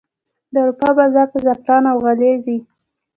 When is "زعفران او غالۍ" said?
1.45-2.33